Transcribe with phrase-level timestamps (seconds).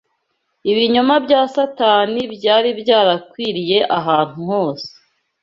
[0.71, 4.89] Ibinyoma bya Satani byari byarakwiriye ahantu hose